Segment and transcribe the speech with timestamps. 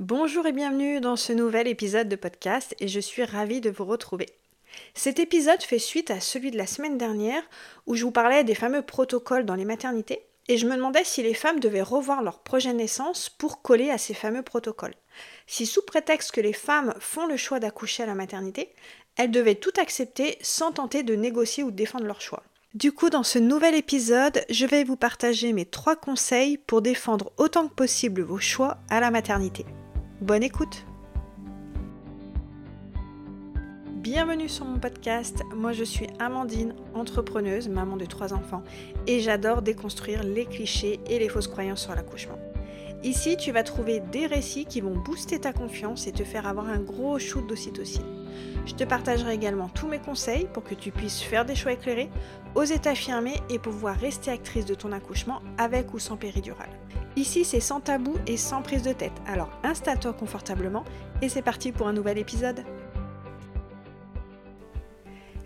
[0.00, 3.84] Bonjour et bienvenue dans ce nouvel épisode de podcast et je suis ravie de vous
[3.84, 4.30] retrouver.
[4.94, 7.42] Cet épisode fait suite à celui de la semaine dernière
[7.86, 11.22] où je vous parlais des fameux protocoles dans les maternités et je me demandais si
[11.22, 14.94] les femmes devaient revoir leur projet naissance pour coller à ces fameux protocoles.
[15.46, 18.70] Si sous prétexte que les femmes font le choix d'accoucher à la maternité,
[19.16, 22.42] elles devaient tout accepter sans tenter de négocier ou de défendre leur choix.
[22.72, 27.32] Du coup, dans ce nouvel épisode, je vais vous partager mes trois conseils pour défendre
[27.36, 29.66] autant que possible vos choix à la maternité.
[30.20, 30.84] Bonne écoute
[33.86, 38.62] Bienvenue sur mon podcast, moi je suis Amandine, entrepreneuse, maman de trois enfants,
[39.06, 42.38] et j'adore déconstruire les clichés et les fausses croyances sur l'accouchement.
[43.02, 46.68] Ici, tu vas trouver des récits qui vont booster ta confiance et te faire avoir
[46.68, 48.26] un gros shoot d'ocytocine.
[48.66, 52.10] Je te partagerai également tous mes conseils pour que tu puisses faire des choix éclairés,
[52.54, 56.68] oser t'affirmer et pouvoir rester actrice de ton accouchement avec ou sans péridurale.
[57.16, 60.84] Ici, c'est sans tabou et sans prise de tête, alors installe-toi confortablement
[61.22, 62.64] et c'est parti pour un nouvel épisode.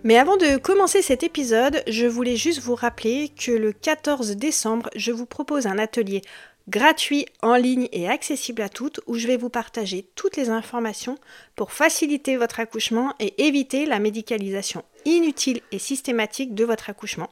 [0.03, 4.91] Mais avant de commencer cet épisode, je voulais juste vous rappeler que le 14 décembre,
[4.95, 6.21] je vous propose un atelier
[6.69, 11.19] gratuit, en ligne et accessible à toutes, où je vais vous partager toutes les informations
[11.57, 17.31] pour faciliter votre accouchement et éviter la médicalisation inutile et systématique de votre accouchement.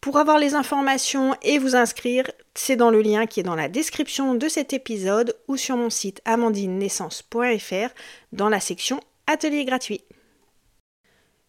[0.00, 3.68] Pour avoir les informations et vous inscrire, c'est dans le lien qui est dans la
[3.68, 7.94] description de cet épisode ou sur mon site amandinenaissance.fr
[8.32, 10.00] dans la section Atelier gratuit.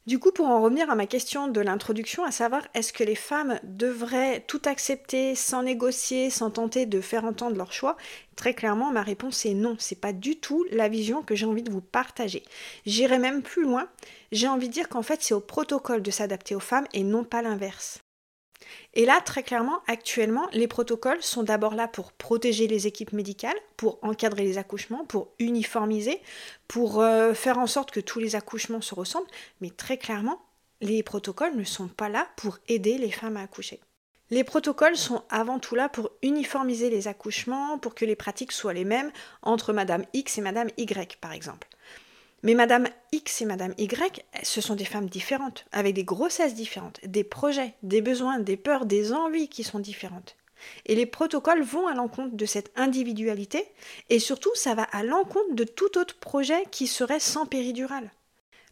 [0.05, 3.15] Du coup, pour en revenir à ma question de l'introduction, à savoir est-ce que les
[3.15, 7.95] femmes devraient tout accepter sans négocier, sans tenter de faire entendre leur choix?
[8.35, 9.77] Très clairement, ma réponse est non.
[9.79, 12.43] C'est pas du tout la vision que j'ai envie de vous partager.
[12.85, 13.87] J'irai même plus loin.
[14.33, 17.23] J'ai envie de dire qu'en fait, c'est au protocole de s'adapter aux femmes et non
[17.23, 18.01] pas l'inverse.
[18.93, 23.57] Et là, très clairement, actuellement, les protocoles sont d'abord là pour protéger les équipes médicales,
[23.77, 26.21] pour encadrer les accouchements, pour uniformiser,
[26.67, 29.29] pour euh, faire en sorte que tous les accouchements se ressemblent,
[29.61, 30.41] mais très clairement,
[30.81, 33.79] les protocoles ne sont pas là pour aider les femmes à accoucher.
[34.31, 38.73] Les protocoles sont avant tout là pour uniformiser les accouchements, pour que les pratiques soient
[38.73, 41.67] les mêmes entre Madame X et Madame Y, par exemple.
[42.43, 46.99] Mais Madame X et Madame Y, ce sont des femmes différentes, avec des grossesses différentes,
[47.05, 50.35] des projets, des besoins, des peurs, des envies qui sont différentes.
[50.87, 53.63] Et les protocoles vont à l'encontre de cette individualité,
[54.09, 58.11] et surtout ça va à l'encontre de tout autre projet qui serait sans péridurale.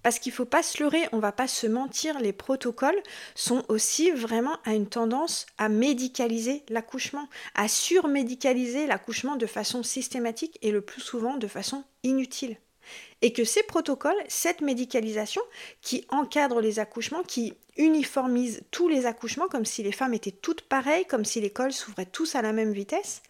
[0.02, 3.04] Parce qu'il ne faut pas se leurrer, on ne va pas se mentir, les protocoles
[3.36, 10.58] sont aussi vraiment à une tendance à médicaliser l'accouchement, à surmédicaliser l'accouchement de façon systématique
[10.64, 12.58] et le plus souvent de façon inutile
[13.22, 15.42] et que ces protocoles, cette médicalisation
[15.82, 20.62] qui encadre les accouchements, qui uniformise tous les accouchements comme si les femmes étaient toutes
[20.62, 23.24] pareilles, comme si l'école s'ouvrait tous à la même vitesse,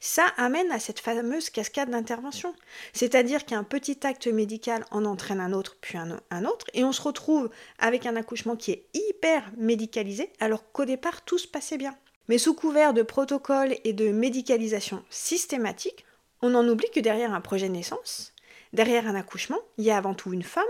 [0.00, 2.52] ça amène à cette fameuse cascade d'intervention.
[2.92, 6.92] C'est-à-dire qu'un petit acte médical en entraîne un autre, puis un, un autre, et on
[6.92, 7.48] se retrouve
[7.78, 11.96] avec un accouchement qui est hyper médicalisé, alors qu'au départ tout se passait bien.
[12.28, 16.04] Mais sous couvert de protocoles et de médicalisation systématique,
[16.40, 18.31] on en oublie que derrière un projet de naissance,
[18.72, 20.64] derrière un accouchement, il y a avant tout une femme,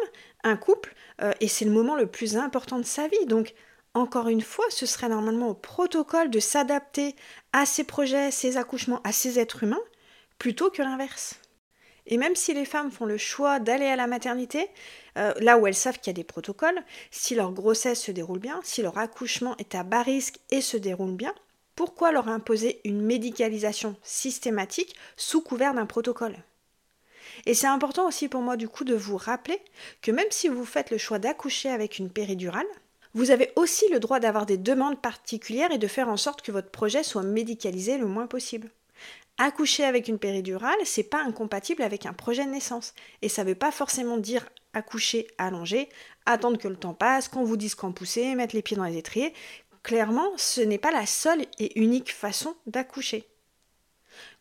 [0.45, 3.27] un couple, euh, et c'est le moment le plus important de sa vie.
[3.27, 3.55] Donc,
[3.95, 7.15] encore une fois, ce serait normalement au protocole de s'adapter
[7.53, 9.83] à ces projets, ces accouchements, à ces êtres humains,
[10.39, 11.39] plutôt que l'inverse.
[12.07, 14.69] Et même si les femmes font le choix d'aller à la maternité,
[15.19, 18.41] euh, là où elles savent qu'il y a des protocoles, si leur grossesse se déroule
[18.41, 21.35] bien, si leur accouchement est à bas risque et se déroule bien,
[21.77, 26.37] pourquoi leur imposer une médicalisation systématique sous couvert d'un protocole?
[27.47, 29.61] Et c'est important aussi pour moi du coup de vous rappeler
[30.01, 32.67] que même si vous faites le choix d'accoucher avec une péridurale,
[33.15, 36.53] vous avez aussi le droit d'avoir des demandes particulières et de faire en sorte que
[36.53, 38.71] votre projet soit médicalisé le moins possible.
[39.39, 42.95] Accoucher avec une péridurale, c'est pas incompatible avec un projet de naissance.
[43.23, 45.89] Et ça veut pas forcément dire accoucher allongé,
[46.27, 48.97] attendre que le temps passe, qu'on vous dise quand pousser, mettre les pieds dans les
[48.97, 49.35] étriers.
[49.83, 53.29] Clairement, ce n'est pas la seule et unique façon d'accoucher.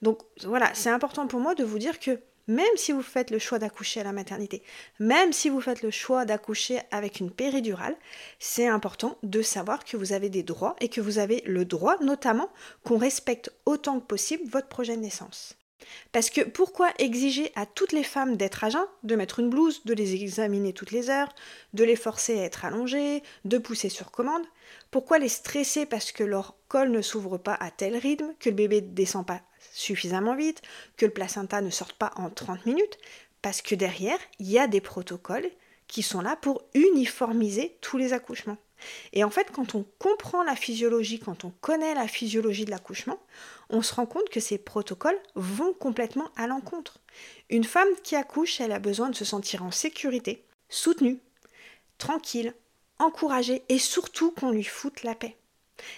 [0.02, 3.40] Donc voilà, c'est important pour moi de vous dire que même si vous faites le
[3.40, 4.64] choix d'accoucher à la maternité,
[4.99, 7.96] même si vous faites le choix d'accoucher avec une péridurale,
[8.40, 11.97] c'est important de savoir que vous avez des droits et que vous avez le droit
[12.02, 12.49] notamment
[12.84, 15.58] qu'on respecte autant que possible votre projet de naissance.
[16.11, 19.84] Parce que pourquoi exiger à toutes les femmes d'être à jeun, de mettre une blouse,
[19.85, 21.34] de les examiner toutes les heures,
[21.73, 24.46] de les forcer à être allongées, de pousser sur commande?
[24.91, 28.55] Pourquoi les stresser parce que leur col ne s'ouvre pas à tel rythme, que le
[28.55, 29.41] bébé descend pas
[29.72, 30.62] suffisamment vite,
[30.97, 32.97] que le placenta ne sorte pas en 30 minutes,
[33.41, 35.50] parce que derrière, il y a des protocoles
[35.88, 38.58] qui sont là pour uniformiser tous les accouchements.
[39.14, 43.20] Et en fait, quand on comprend la physiologie, quand on connaît la physiologie de l'accouchement,
[43.70, 47.00] on se rend compte que ces protocoles vont complètement à l'encontre.
[47.50, 51.20] Une femme qui accouche, elle a besoin de se sentir en sécurité, soutenue,
[51.97, 52.53] tranquille,
[53.00, 55.38] encouragée et surtout qu'on lui foute la paix.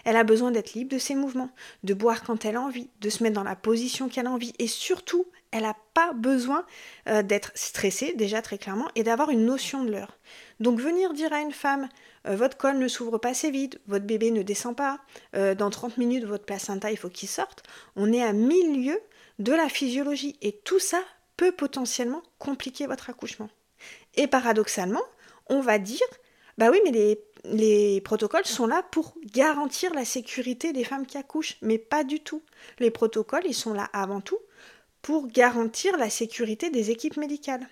[0.05, 1.51] Elle a besoin d'être libre de ses mouvements,
[1.83, 4.53] de boire quand elle a envie, de se mettre dans la position qu'elle a envie
[4.59, 6.65] et surtout, elle n'a pas besoin
[7.07, 10.17] euh, d'être stressée déjà très clairement et d'avoir une notion de l'heure.
[10.59, 11.89] Donc venir dire à une femme
[12.27, 14.99] euh, votre col ne s'ouvre pas assez vite, votre bébé ne descend pas,
[15.35, 17.63] euh, dans 30 minutes votre placenta il faut qu'il sorte,
[17.95, 18.99] on est à milieu
[19.39, 21.01] de la physiologie et tout ça
[21.37, 23.49] peut potentiellement compliquer votre accouchement.
[24.15, 25.01] Et paradoxalement,
[25.47, 26.07] on va dire
[26.57, 31.17] bah oui mais les les protocoles sont là pour garantir la sécurité des femmes qui
[31.17, 32.41] accouchent, mais pas du tout.
[32.79, 34.39] Les protocoles, ils sont là avant tout
[35.01, 37.67] pour garantir la sécurité des équipes médicales.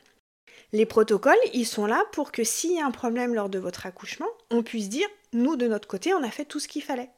[0.73, 3.85] Les protocoles, ils sont là pour que s'il y a un problème lors de votre
[3.85, 7.09] accouchement, on puisse dire, nous de notre côté, on a fait tout ce qu'il fallait.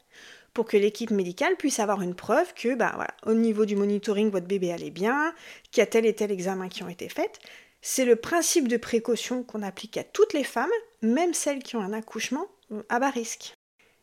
[0.53, 4.29] Pour que l'équipe médicale puisse avoir une preuve que, bah voilà, au niveau du monitoring,
[4.29, 5.33] votre bébé allait bien,
[5.71, 7.39] qu'il y a tel et tel examen qui ont été faits.
[7.85, 10.71] C'est le principe de précaution qu'on applique à toutes les femmes,
[11.01, 13.55] même celles qui ont un accouchement euh, à bas risque.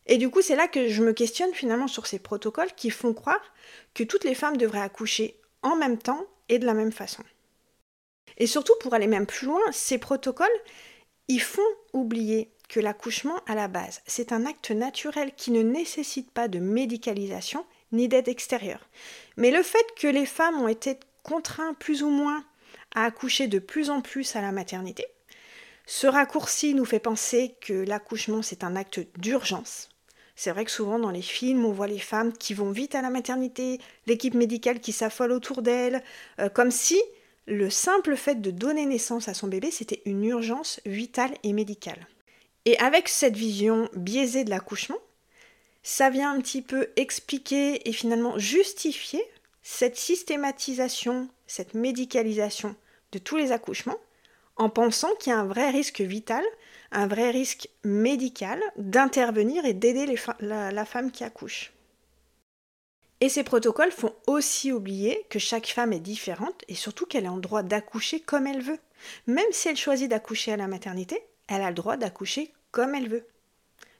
[0.05, 3.15] Et du coup, c'est là que je me questionne finalement sur ces protocoles qui font
[3.15, 3.41] croire
[3.95, 7.23] que toutes les femmes devraient accoucher en même temps et de la même façon.
[8.37, 10.47] Et surtout, pour aller même plus loin, ces protocoles,
[11.27, 11.61] ils font
[11.91, 16.59] oublier que l'accouchement à la base, c'est un acte naturel qui ne nécessite pas de
[16.59, 18.87] médicalisation ni d'aide extérieure.
[19.37, 22.45] Mais le fait que les femmes ont été contraintes plus ou moins
[22.95, 25.05] à accoucher de plus en plus à la maternité,
[25.85, 29.89] ce raccourci nous fait penser que l'accouchement c'est un acte d'urgence.
[30.35, 33.01] C'est vrai que souvent dans les films, on voit les femmes qui vont vite à
[33.01, 36.03] la maternité, l'équipe médicale qui s'affole autour d'elles,
[36.39, 36.99] euh, comme si
[37.47, 42.07] le simple fait de donner naissance à son bébé, c'était une urgence vitale et médicale.
[42.65, 44.99] Et avec cette vision biaisée de l'accouchement,
[45.83, 49.23] ça vient un petit peu expliquer et finalement justifier
[49.63, 52.77] cette systématisation, cette médicalisation
[53.11, 53.97] de tous les accouchements,
[54.55, 56.45] en pensant qu'il y a un vrai risque vital,
[56.93, 61.73] un vrai risque médical d'intervenir et d'aider la, femme qui accouche.
[63.19, 67.29] Et ces protocoles font aussi oublier que chaque femme est différente et surtout qu'elle est
[67.29, 68.79] en droit d'accoucher comme elle veut.
[69.27, 73.09] Même si elle choisit d'accoucher à la maternité, elle a le droit d'accoucher comme elle
[73.09, 73.27] veut.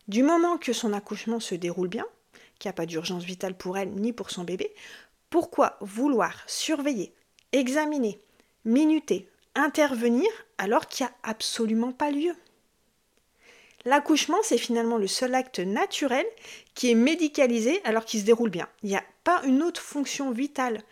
[0.07, 2.05] Du moment que son accouchement se déroule bien,
[2.59, 4.73] qu'il n'y a pas d'urgence vitale pour elle ni pour son bébé,
[5.29, 7.13] pourquoi vouloir surveiller,
[7.53, 8.19] examiner,
[8.65, 12.35] minuter, intervenir alors qu'il n'y a absolument pas lieu
[13.85, 16.25] L'accouchement, c'est finalement le seul acte naturel
[16.75, 18.67] qui est médicalisé alors qu'il se déroule bien.
[18.83, 20.83] Il n'y a pas une autre fonction vitale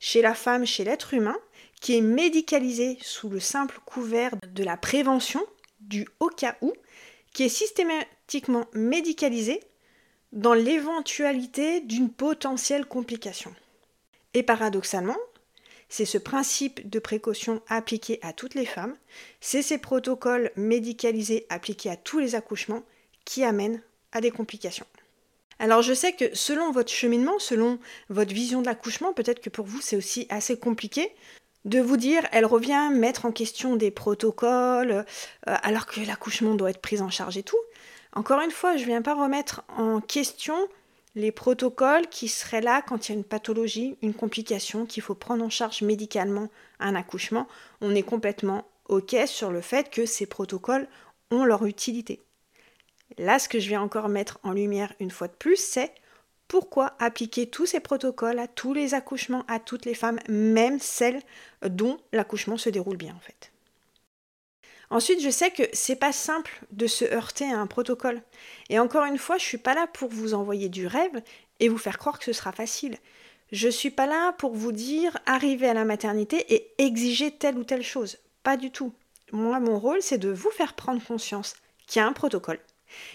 [0.00, 1.36] chez la femme, chez l'être humain,
[1.80, 5.44] qui est médicalisée sous le simple couvert de la prévention,
[5.80, 6.72] du au cas où,
[7.32, 9.60] qui est systématiquement médicalisée
[10.32, 13.54] dans l'éventualité d'une potentielle complication.
[14.34, 15.16] Et paradoxalement,
[15.92, 18.96] c'est ce principe de précaution appliqué à toutes les femmes,
[19.42, 22.82] c'est ces protocoles médicalisés appliqués à tous les accouchements
[23.26, 24.86] qui amènent à des complications.
[25.58, 27.78] Alors je sais que selon votre cheminement, selon
[28.08, 31.14] votre vision de l'accouchement, peut-être que pour vous c'est aussi assez compliqué
[31.66, 35.04] de vous dire elle revient mettre en question des protocoles euh,
[35.44, 37.60] alors que l'accouchement doit être pris en charge et tout.
[38.14, 40.56] Encore une fois, je ne viens pas remettre en question
[41.14, 45.14] les protocoles qui seraient là quand il y a une pathologie, une complication, qu'il faut
[45.14, 46.48] prendre en charge médicalement
[46.80, 47.46] un accouchement,
[47.80, 50.88] on est complètement OK sur le fait que ces protocoles
[51.30, 52.20] ont leur utilité.
[53.18, 55.92] Là, ce que je viens encore mettre en lumière une fois de plus, c'est
[56.48, 61.20] pourquoi appliquer tous ces protocoles à tous les accouchements, à toutes les femmes, même celles
[61.62, 63.51] dont l'accouchement se déroule bien en fait.
[64.92, 68.20] Ensuite, je sais que c'est pas simple de se heurter à un protocole.
[68.68, 71.22] Et encore une fois, je suis pas là pour vous envoyer du rêve
[71.60, 72.98] et vous faire croire que ce sera facile.
[73.52, 77.64] Je suis pas là pour vous dire arriver à la maternité et exiger telle ou
[77.64, 78.18] telle chose.
[78.42, 78.92] Pas du tout.
[79.32, 81.54] Moi, mon rôle, c'est de vous faire prendre conscience
[81.86, 82.60] qu'il y a un protocole.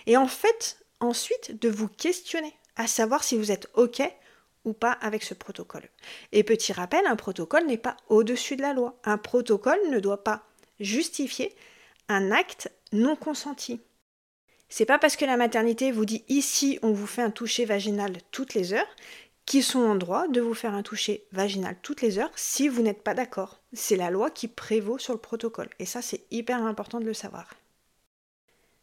[0.08, 4.02] Et en fait, ensuite, de vous questionner, à savoir si vous êtes OK
[4.66, 5.88] ou pas avec ce protocole.
[6.32, 8.98] Et petit rappel, un protocole n'est pas au-dessus de la loi.
[9.04, 10.44] Un protocole ne doit pas
[10.80, 11.56] justifier
[12.10, 13.80] un acte non consenti.
[14.70, 18.18] C'est pas parce que la maternité vous dit ici on vous fait un toucher vaginal
[18.32, 18.96] toutes les heures
[19.46, 22.82] qu'ils sont en droit de vous faire un toucher vaginal toutes les heures si vous
[22.82, 23.62] n'êtes pas d'accord.
[23.74, 27.14] C'est la loi qui prévaut sur le protocole et ça c'est hyper important de le
[27.14, 27.54] savoir.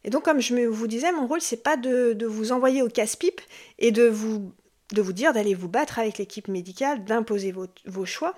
[0.05, 3.41] Et donc comme je vous disais, mon rôle c'est pas de, vous envoyer au casse-pipe
[3.79, 4.53] et de vous,
[4.93, 8.35] de vous dire d'aller vous battre avec l'équipe médicale, d'imposer vos choix,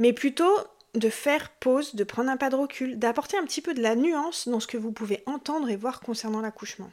[0.00, 0.52] mais plutôt
[0.94, 3.94] de faire pause, de prendre un pas de recul, d'apporter un petit peu de la
[3.94, 6.90] nuance dans ce que vous pouvez entendre et voir concernant l'accouchement.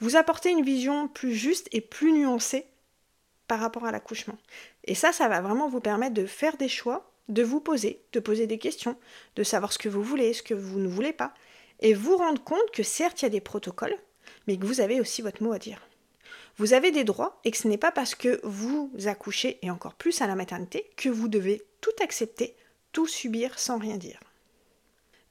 [0.00, 2.66] vous apporter une vision plus juste et plus nuancée
[3.46, 4.38] par rapport à l'accouchement.
[4.84, 8.20] Et ça, ça va vraiment vous permettre de faire des choix, de vous poser, de
[8.20, 8.96] poser des questions,
[9.36, 11.34] de savoir ce que vous voulez, ce que vous ne voulez pas,
[11.80, 13.96] et vous rendre compte que certes, il y a des protocoles,
[14.46, 15.86] mais que vous avez aussi votre mot à dire.
[16.58, 19.94] Vous avez des droits et que ce n'est pas parce que vous accouchez, et encore
[19.94, 22.56] plus à la maternité, que vous devez tout accepter,
[22.92, 24.20] tout subir sans rien dire.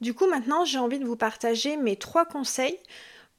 [0.01, 2.79] Du coup, maintenant, j'ai envie de vous partager mes trois conseils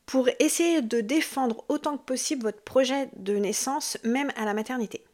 [0.07, 5.05] pour essayer de défendre autant que possible votre projet de naissance, même à la maternité.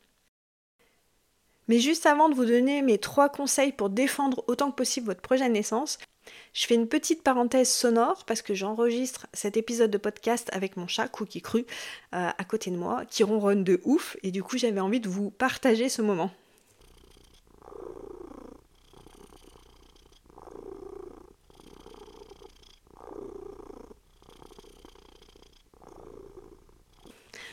[1.69, 5.21] Mais juste avant de vous donner mes trois conseils pour défendre autant que possible votre
[5.21, 5.99] projet de naissance,
[6.55, 10.87] je fais une petite parenthèse sonore parce que j'enregistre cet épisode de podcast avec mon
[10.87, 11.67] chat Cookie Cru
[12.15, 15.09] euh, à côté de moi qui ronronne de ouf et du coup j'avais envie de
[15.09, 16.31] vous partager ce moment.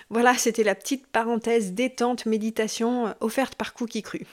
[0.09, 4.25] Voilà, c'était la petite parenthèse détente méditation euh, offerte par Cookie Cru.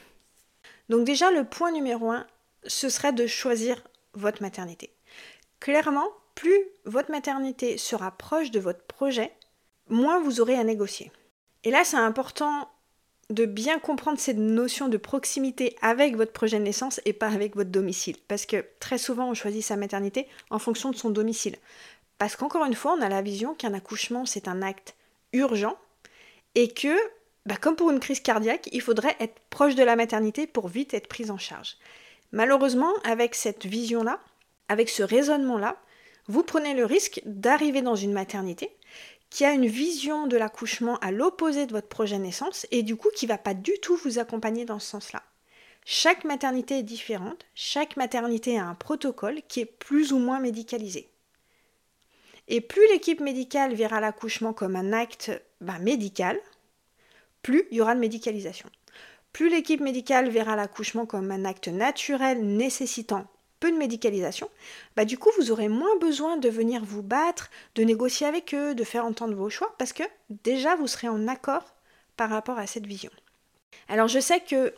[0.88, 2.26] Donc déjà, le point numéro un,
[2.64, 3.82] ce serait de choisir
[4.14, 4.90] votre maternité.
[5.60, 9.32] Clairement, plus votre maternité sera proche de votre projet,
[9.88, 11.10] moins vous aurez à négocier.
[11.64, 12.68] Et là, c'est important
[13.30, 17.56] de bien comprendre cette notion de proximité avec votre projet de naissance et pas avec
[17.56, 18.16] votre domicile.
[18.28, 21.56] Parce que très souvent, on choisit sa maternité en fonction de son domicile.
[22.18, 24.94] Parce qu'encore une fois, on a la vision qu'un accouchement, c'est un acte
[25.32, 25.76] urgent
[26.54, 26.96] et que,
[27.46, 30.94] bah, comme pour une crise cardiaque, il faudrait être proche de la maternité pour vite
[30.94, 31.76] être prise en charge.
[32.32, 34.20] Malheureusement, avec cette vision-là,
[34.68, 35.76] avec ce raisonnement-là,
[36.28, 38.70] vous prenez le risque d'arriver dans une maternité
[39.28, 43.08] qui a une vision de l'accouchement à l'opposé de votre projet naissance et du coup
[43.14, 45.22] qui va pas du tout vous accompagner dans ce sens-là.
[45.84, 51.11] Chaque maternité est différente, chaque maternité a un protocole qui est plus ou moins médicalisé.
[52.48, 55.30] Et plus l'équipe médicale verra l'accouchement comme un acte
[55.60, 56.38] bah, médical,
[57.42, 58.68] plus il y aura de médicalisation.
[59.32, 63.26] Plus l'équipe médicale verra l'accouchement comme un acte naturel nécessitant
[63.62, 64.50] peu de médicalisation,
[64.96, 68.74] bah du coup vous aurez moins besoin de venir vous battre, de négocier avec eux,
[68.74, 70.02] de faire entendre vos choix, parce que
[70.42, 71.62] déjà vous serez en accord
[72.16, 73.12] par rapport à cette vision.
[73.88, 74.74] Alors je sais que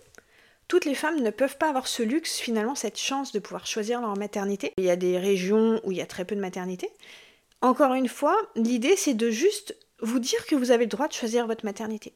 [0.68, 4.00] toutes les femmes ne peuvent pas avoir ce luxe, finalement, cette chance de pouvoir choisir
[4.00, 4.72] leur maternité.
[4.76, 6.90] Il y a des régions où il y a très peu de maternité.
[7.64, 11.14] Encore une fois, l'idée c'est de juste vous dire que vous avez le droit de
[11.14, 12.12] choisir votre maternité.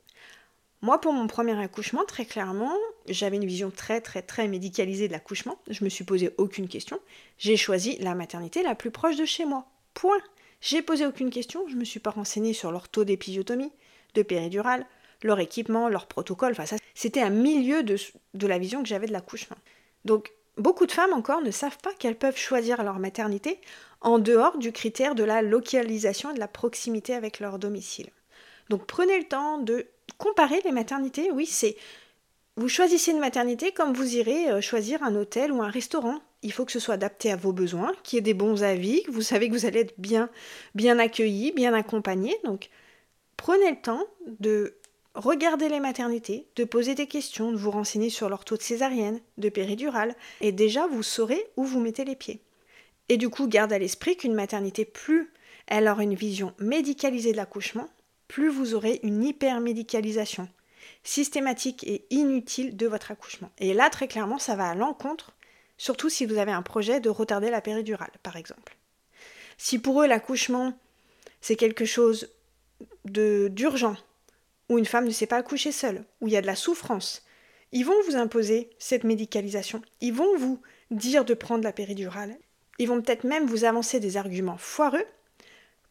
[0.82, 2.76] Moi, pour mon premier accouchement, très clairement,
[3.08, 5.58] j'avais une vision très très très médicalisée de l'accouchement.
[5.70, 7.00] Je me suis posé aucune question.
[7.38, 9.64] J'ai choisi la maternité la plus proche de chez moi.
[9.94, 10.20] Point.
[10.60, 11.66] J'ai posé aucune question.
[11.66, 13.72] Je me suis pas renseignée sur leur taux d'épisiotomie,
[14.12, 14.84] de péridurale,
[15.22, 16.52] leur équipement, leur protocole.
[16.52, 19.56] Enfin, ça, c'était un milieu de la vision que j'avais de l'accouchement.
[20.04, 23.60] Donc, beaucoup de femmes encore ne savent pas qu'elles peuvent choisir leur maternité
[24.00, 28.10] en dehors du critère de la localisation et de la proximité avec leur domicile.
[28.68, 29.86] Donc, prenez le temps de
[30.18, 31.76] comparer les maternités, oui, c'est
[32.56, 36.18] vous choisissez une maternité comme vous irez euh, choisir un hôtel ou un restaurant.
[36.42, 39.04] Il faut que ce soit adapté à vos besoins, qu'il y ait des bons avis,
[39.04, 40.28] que vous savez que vous allez être bien,
[40.74, 42.36] bien accueilli, bien accompagné.
[42.44, 42.68] Donc,
[43.36, 44.77] prenez le temps de
[45.18, 49.20] regarder les maternités, de poser des questions, de vous renseigner sur leur taux de césarienne,
[49.36, 52.40] de péridurale, et déjà vous saurez où vous mettez les pieds.
[53.08, 55.32] Et du coup, garde à l'esprit qu'une maternité, plus
[55.66, 57.88] elle aura une vision médicalisée de l'accouchement,
[58.28, 60.48] plus vous aurez une hypermédicalisation
[61.02, 63.50] systématique et inutile de votre accouchement.
[63.58, 65.32] Et là, très clairement, ça va à l'encontre,
[65.78, 68.76] surtout si vous avez un projet de retarder la péridurale, par exemple.
[69.56, 70.78] Si pour eux, l'accouchement,
[71.40, 72.28] c'est quelque chose
[73.04, 73.96] d'urgent,
[74.68, 77.24] où une femme ne sait pas accoucher seule, où il y a de la souffrance,
[77.72, 79.82] ils vont vous imposer cette médicalisation.
[80.00, 80.60] Ils vont vous
[80.90, 82.36] dire de prendre la péridurale.
[82.78, 85.04] Ils vont peut-être même vous avancer des arguments foireux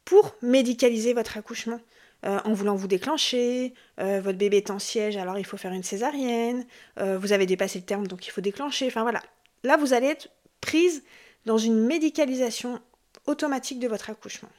[0.06, 1.80] pour médicaliser votre accouchement.
[2.26, 5.72] Euh, en voulant vous déclencher, euh, votre bébé est en siège, alors il faut faire
[5.72, 6.66] une césarienne,
[7.00, 9.22] euh, vous avez dépassé le terme, donc il faut déclencher, enfin voilà.
[9.64, 10.30] Là, vous allez être
[10.60, 11.04] prise
[11.46, 12.82] dans une médicalisation
[13.28, 14.50] automatique de votre accouchement.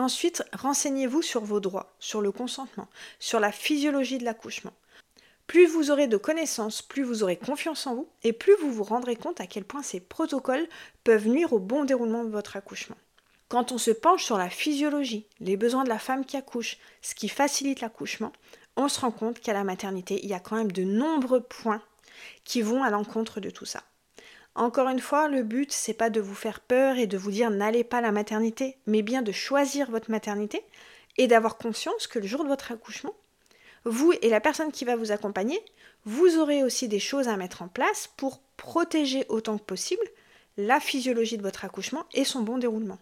[0.00, 2.88] Ensuite, renseignez-vous sur vos droits, sur le consentement,
[3.18, 4.72] sur la physiologie de l'accouchement.
[5.46, 8.82] Plus vous aurez de connaissances, plus vous aurez confiance en vous, et plus vous vous
[8.82, 10.66] rendrez compte à quel point ces protocoles
[11.04, 12.96] peuvent nuire au bon déroulement de votre accouchement.
[13.48, 17.14] Quand on se penche sur la physiologie, les besoins de la femme qui accouche, ce
[17.14, 18.32] qui facilite l'accouchement,
[18.76, 21.82] on se rend compte qu'à la maternité, il y a quand même de nombreux points
[22.44, 23.82] qui vont à l'encontre de tout ça.
[24.56, 27.50] Encore une fois, le but, c'est pas de vous faire peur et de vous dire
[27.50, 30.62] n'allez pas à la maternité, mais bien de choisir votre maternité
[31.18, 33.14] et d'avoir conscience que le jour de votre accouchement,
[33.84, 35.60] vous et la personne qui va vous accompagner,
[36.04, 40.02] vous aurez aussi des choses à mettre en place pour protéger autant que possible
[40.56, 42.98] la physiologie de votre accouchement et son bon déroulement.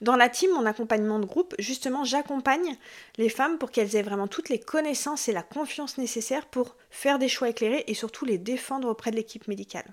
[0.00, 2.76] Dans la team, mon accompagnement de groupe, justement, j'accompagne
[3.16, 7.18] les femmes pour qu'elles aient vraiment toutes les connaissances et la confiance nécessaires pour faire
[7.18, 9.86] des choix éclairés et surtout les défendre auprès de l'équipe médicale.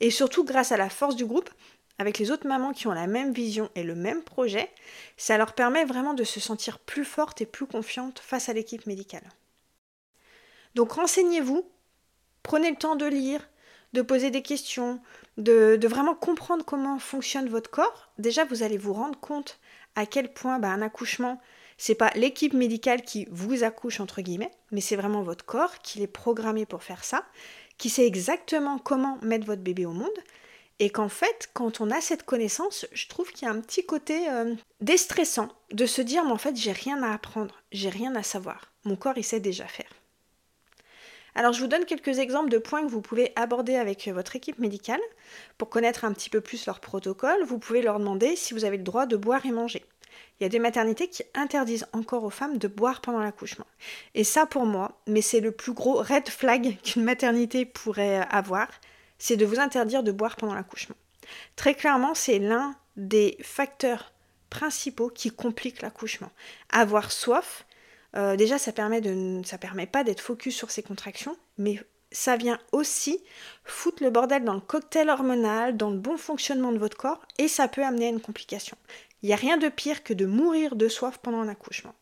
[0.00, 1.50] Et surtout, grâce à la force du groupe,
[1.98, 4.70] avec les autres mamans qui ont la même vision et le même projet,
[5.16, 8.86] ça leur permet vraiment de se sentir plus fortes et plus confiantes face à l'équipe
[8.86, 9.24] médicale.
[10.74, 11.66] Donc renseignez-vous,
[12.42, 13.48] prenez le temps de lire,
[13.94, 15.00] de poser des questions,
[15.38, 18.10] de, vraiment comprendre comment fonctionne votre corps.
[18.18, 19.58] Déjà, vous allez vous rendre compte
[19.94, 21.40] à quel point bah, un accouchement,
[21.78, 26.02] c'est pas l'équipe médicale qui vous accouche entre guillemets, mais c'est vraiment votre corps qui
[26.02, 27.24] est programmé pour faire ça,
[27.78, 30.08] qui sait exactement comment mettre votre bébé au monde.
[30.78, 33.86] Et qu'en fait, quand on a cette connaissance, je trouve qu'il y a un petit
[33.86, 38.14] côté euh, déstressant de se dire, mais en fait, j'ai rien à apprendre, j'ai rien
[38.14, 38.72] à savoir.
[38.84, 39.88] Mon corps, il sait déjà faire.
[41.36, 44.58] Alors je vous donne quelques exemples de points que vous pouvez aborder avec votre équipe
[44.58, 45.00] médicale
[45.58, 47.44] pour connaître un petit peu plus leur protocole.
[47.44, 49.84] Vous pouvez leur demander si vous avez le droit de boire et manger.
[50.38, 53.66] Il y a des maternités qui interdisent encore aux femmes de boire pendant l'accouchement.
[54.14, 58.68] Et ça pour moi, mais c'est le plus gros red flag qu'une maternité pourrait avoir,
[59.18, 60.96] c'est de vous interdire de boire pendant l'accouchement.
[61.56, 64.12] Très clairement, c'est l'un des facteurs
[64.50, 66.30] principaux qui compliquent l'accouchement.
[66.70, 67.66] Avoir soif,
[68.16, 71.80] euh, déjà, ça permet de, ça permet pas d'être focus sur ces contractions, mais
[72.12, 73.22] ça vient aussi
[73.64, 77.48] foutre le bordel dans le cocktail hormonal, dans le bon fonctionnement de votre corps, et
[77.48, 78.76] ça peut amener à une complication.
[79.22, 81.94] Il n'y a rien de pire que de mourir de soif pendant un accouchement.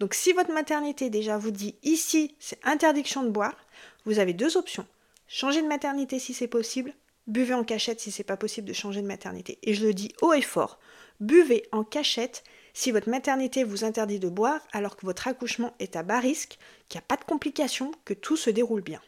[0.00, 3.56] Donc si votre maternité déjà vous dit ici c'est interdiction de boire,
[4.04, 4.86] vous avez deux options.
[5.26, 6.94] Changer de maternité si c'est possible,
[7.26, 9.58] buvez en cachette si c'est pas possible de changer de maternité.
[9.62, 10.78] Et je le dis haut et fort,
[11.20, 15.96] buvez en cachette si votre maternité vous interdit de boire alors que votre accouchement est
[15.96, 16.58] à bas risque,
[16.88, 19.00] qu'il n'y a pas de complications, que tout se déroule bien.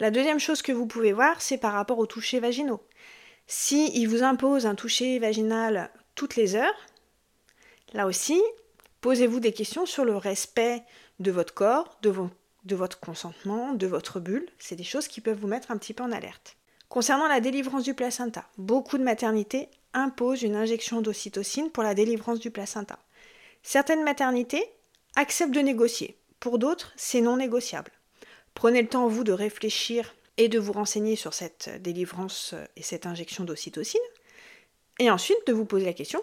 [0.00, 2.80] La deuxième chose que vous pouvez voir, c'est par rapport aux touchés vaginaux.
[3.46, 6.74] Si vous impose un toucher vaginal toutes les heures,
[7.92, 8.40] là aussi,
[9.00, 10.82] posez-vous des questions sur le respect
[11.20, 14.48] de votre corps, de, votre consentement, de votre bulle.
[14.58, 16.56] C'est des choses qui peuvent vous mettre un petit peu en alerte.
[16.88, 22.40] Concernant la délivrance du placenta, beaucoup de maternités imposent une injection d'ocytocine pour la délivrance
[22.40, 22.98] du placenta.
[23.62, 24.64] Certaines maternités
[25.16, 27.90] acceptent de négocier, pour d'autres, c'est non négociable.
[28.52, 33.06] Prenez le temps, vous, de réfléchir et de vous renseigner sur cette délivrance et cette
[33.06, 34.00] injection d'ocytocine,
[34.98, 36.22] et ensuite de vous poser la question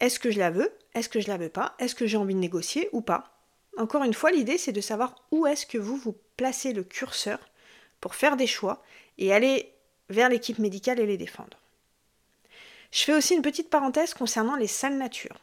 [0.00, 2.34] est-ce que je la veux Est-ce que je la veux pas Est-ce que j'ai envie
[2.34, 3.34] de négocier ou pas?
[3.76, 7.38] Encore une fois, l'idée c'est de savoir où est-ce que vous vous placez le curseur
[8.00, 8.82] pour faire des choix
[9.18, 9.72] et aller
[10.08, 11.58] vers l'équipe médicale et les défendre.
[12.92, 15.40] Je fais aussi une petite parenthèse concernant les salles nature.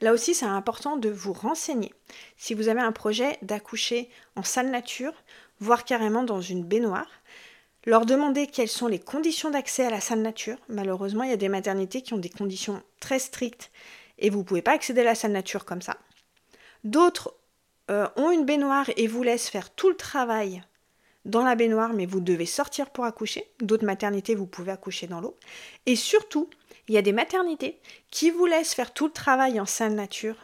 [0.00, 1.92] Là aussi, c'est important de vous renseigner.
[2.36, 5.12] Si vous avez un projet d'accoucher en salle nature,
[5.58, 7.10] voire carrément dans une baignoire,
[7.88, 10.58] leur demander quelles sont les conditions d'accès à la salle nature.
[10.68, 13.70] Malheureusement, il y a des maternités qui ont des conditions très strictes
[14.18, 15.96] et vous ne pouvez pas accéder à la salle nature comme ça.
[16.84, 17.32] D'autres
[17.90, 20.62] euh, ont une baignoire et vous laissent faire tout le travail
[21.24, 23.46] dans la baignoire, mais vous devez sortir pour accoucher.
[23.60, 25.38] D'autres maternités, vous pouvez accoucher dans l'eau.
[25.86, 26.50] Et surtout,
[26.88, 30.36] il y a des maternités qui vous laissent faire tout le travail en salle nature.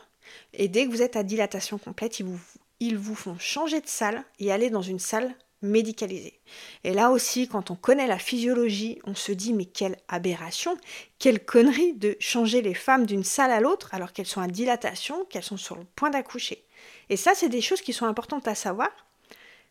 [0.55, 2.41] Et dès que vous êtes à dilatation complète, ils vous,
[2.81, 6.41] ils vous font changer de salle et aller dans une salle médicalisée.
[6.85, 10.77] Et là aussi, quand on connaît la physiologie, on se dit mais quelle aberration,
[11.19, 15.25] quelle connerie de changer les femmes d'une salle à l'autre alors qu'elles sont à dilatation,
[15.25, 16.65] qu'elles sont sur le point d'accoucher.
[17.11, 18.91] Et ça, c'est des choses qui sont importantes à savoir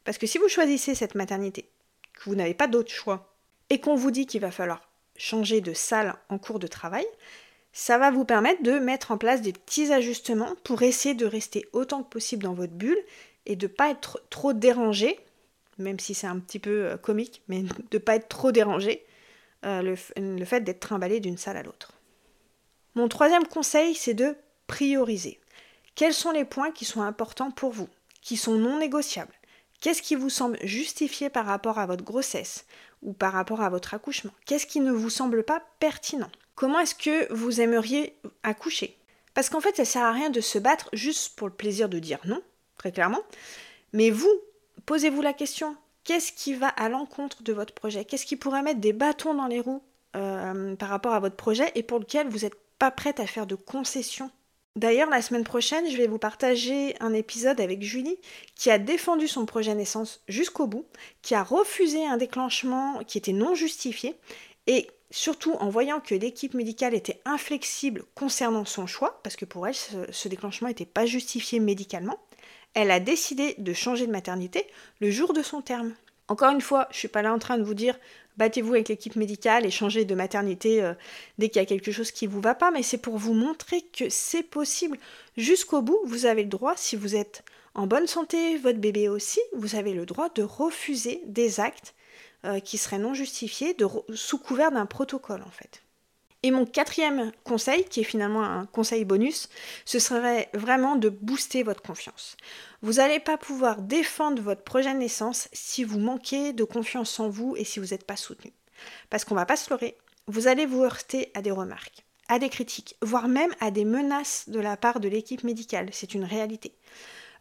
[0.04, 1.70] parce que si vous choisissez cette maternité,
[2.14, 3.34] que vous n'avez pas d'autre choix,
[3.70, 4.82] et qu'on vous dit qu'il va falloir
[5.16, 7.06] changer de salle en cours de travail,
[7.72, 11.66] ça va vous permettre de mettre en place des petits ajustements pour essayer de rester
[11.74, 13.02] autant que possible dans votre bulle
[13.46, 15.20] et de ne pas être trop dérangé,
[15.78, 19.06] même si c'est un petit peu euh, comique, mais de ne pas être trop dérangé,
[19.66, 21.94] euh, le, fait d'être trimballé d'une salle à l'autre.
[22.96, 24.36] Mon troisième conseil, c'est de
[24.68, 25.40] prioriser.
[25.96, 27.88] Quels sont les points qui sont importants pour vous,
[28.22, 29.34] qui sont non négociables?
[29.80, 32.66] Qu'est-ce qui vous semble justifié par rapport à votre grossesse
[33.02, 34.32] ou par rapport à votre accouchement?
[34.46, 36.30] Qu'est-ce qui ne vous semble pas pertinent?
[36.56, 38.98] Comment est-ce que vous aimeriez accoucher?
[39.34, 42.00] Parce qu'en fait, ça sert à rien de se battre juste pour le plaisir de
[42.00, 42.42] dire non,
[42.78, 43.22] très clairement.
[43.92, 44.32] Mais vous,
[44.86, 48.06] posez-vous la question qu'est-ce qui va à l'encontre de votre projet?
[48.06, 49.82] Qu'est-ce qui pourrait mettre des bâtons dans les roues
[50.16, 53.48] euh, par rapport à votre projet et pour lequel vous n'êtes pas prête à faire
[53.48, 54.32] de concessions?
[54.76, 58.18] D'ailleurs, la semaine prochaine, je vais vous partager un épisode avec Julie
[58.56, 60.86] qui a défendu son projet naissance jusqu'au bout,
[61.22, 64.16] qui a refusé un déclenchement qui était non justifié
[64.66, 69.68] et surtout en voyant que l'équipe médicale était inflexible concernant son choix, parce que pour
[69.68, 72.18] elle, ce, déclenchement n'était pas justifié médicalement,
[72.74, 74.66] elle a décidé de changer de maternité
[75.00, 75.94] le jour de son terme.
[76.28, 77.98] Encore une fois, je ne suis pas là en train de vous dire
[78.38, 80.94] battez-vous avec l'équipe médicale et changez de maternité euh,
[81.38, 83.34] dès qu'il y a quelque chose qui ne vous va pas, mais c'est pour vous
[83.34, 84.98] montrer que c'est possible.
[85.38, 87.44] Jusqu'au bout, vous avez le droit, si vous êtes
[87.76, 91.94] en bonne santé, votre bébé aussi, vous avez le droit de refuser des actes
[92.46, 93.76] euh, qui seraient non justifiés
[94.14, 95.83] sous couvert d'un protocole en fait.
[96.46, 99.48] Et mon quatrième conseil, qui est finalement un conseil bonus,
[99.86, 102.36] ce serait vraiment de booster votre confiance.
[102.82, 107.30] Vous n'allez pas pouvoir défendre votre projet de naissance si vous manquez de confiance en
[107.30, 108.52] vous et si vous n'êtes pas soutenu.
[109.10, 112.40] Parce qu'on ne va pas se leurrer, vous allez vous heurter à des remarques, à
[112.40, 115.90] des critiques, voire même à des menaces de la part de l'équipe médicale.
[115.94, 116.74] C'est une réalité.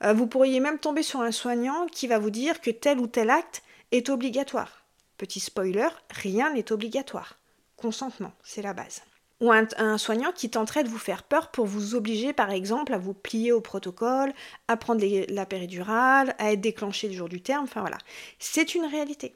[0.05, 3.09] Euh, vous pourriez même tomber sur un soignant qui va vous dire que tel ou
[3.09, 4.85] tel acte est obligatoire.
[5.19, 7.42] Petit spoiler, rien n'est obligatoire.
[7.83, 9.03] Consentement, c'est la base.
[9.41, 12.99] Ou un, soignant qui tenterait de vous faire peur pour vous obliger, par exemple, à
[12.99, 14.33] vous plier au protocole,
[14.69, 17.99] à prendre la péridurale, à être déclenché le jour du terme, enfin voilà.
[18.39, 19.35] C'est une réalité.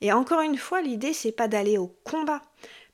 [0.00, 2.40] Et encore une fois, l'idée, c'est pas d'aller au combat.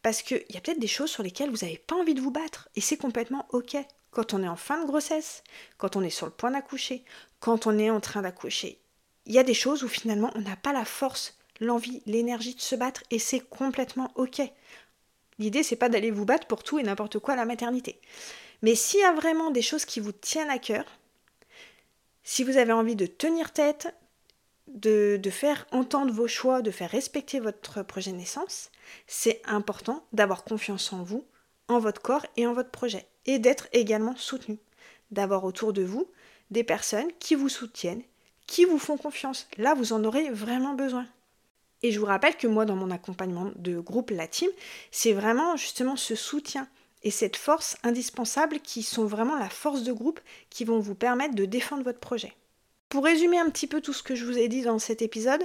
[0.02, 2.32] Parce qu'il y a peut-être des choses sur lesquelles vous n'avez pas envie de vous
[2.32, 2.68] battre.
[2.74, 3.76] Et c'est complètement OK.
[4.10, 5.44] Quand on est en fin de grossesse,
[5.78, 7.04] quand on est sur le point d'accoucher,
[7.38, 8.80] quand on est en train d'accoucher,
[9.26, 12.61] il y a des choses où finalement on n'a pas la force l'envie, l'énergie de
[12.61, 14.42] se battre et c'est complètement ok.
[15.38, 18.01] L'idée c'est pas d'aller vous battre pour tout et n'importe quoi à la maternité.
[18.62, 20.85] Mais s'il y a vraiment des choses qui vous tiennent à cœur,
[22.22, 23.94] si vous avez envie de tenir tête,
[24.68, 28.70] de, de, faire entendre vos choix, de faire respecter votre projet de naissance,
[29.07, 31.25] c'est important d'avoir confiance en vous,
[31.68, 33.07] en votre corps et en votre projet.
[33.27, 34.59] Et d'être également soutenu.
[35.11, 36.09] D'avoir autour de vous
[36.51, 38.03] des personnes qui vous soutiennent,
[38.46, 39.48] qui vous font confiance.
[39.59, 41.07] Là, vous en aurez vraiment besoin.
[41.82, 44.50] Et je vous rappelle que moi, dans mon accompagnement de groupe La Team,
[44.90, 46.68] c'est vraiment justement ce soutien
[47.02, 51.34] et cette force indispensable qui sont vraiment la force de groupe qui vont vous permettre
[51.34, 52.32] de défendre votre projet.
[52.88, 55.42] Pour résumer un petit peu tout ce que je vous ai dit dans cet épisode,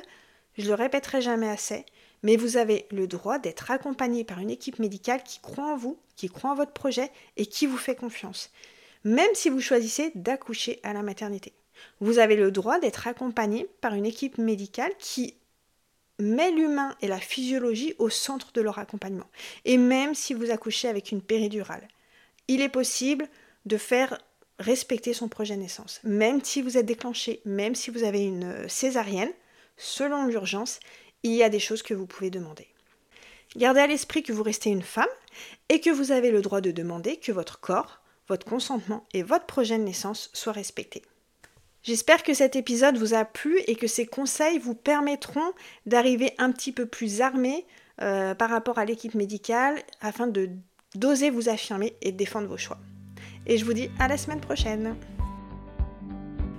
[0.58, 1.86] je le répéterai jamais assez,
[2.22, 5.98] mais vous avez le droit d'être accompagné par une équipe médicale qui croit en vous,
[6.16, 8.52] qui croit en votre projet et qui vous fait confiance,
[9.04, 11.54] même si vous choisissez d'accoucher à la maternité.
[12.00, 15.36] Vous avez le droit d'être accompagné par une équipe médicale qui
[16.20, 19.30] met l'humain et la physiologie au centre de leur accompagnement.
[19.66, 21.88] Et même si vous accouchez avec une péridurale,
[22.48, 23.28] il est possible
[23.66, 24.18] de faire
[24.60, 26.00] respecter son projet de naissance.
[26.04, 29.32] Même si vous êtes déclenché, même si vous avez une euh, césarienne,
[29.76, 30.80] selon l'urgence,
[31.24, 32.68] il y a des choses que vous pouvez demander.
[33.56, 35.06] Gardez à l'esprit que vous restez une femme
[35.70, 39.46] et que vous avez le droit de demander que votre corps, votre consentement et votre
[39.46, 41.04] projet de naissance soient respectés.
[41.88, 45.54] J'espère que cet épisode vous a plu et que ces conseils vous permettront
[45.86, 47.66] d'arriver un petit peu plus armé
[48.02, 50.50] euh, par rapport à l'équipe médicale afin de
[50.96, 52.78] d'oser vous affirmer et défendre vos choix.
[53.46, 54.98] Et je vous dis à la semaine prochaine.